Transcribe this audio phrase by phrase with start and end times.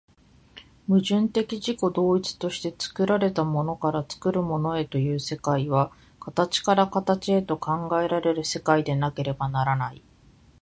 [0.87, 10.01] 矛盾的自己同一として作られたものから作るものへという世界は、形から形へと考えられる世界でなければならない。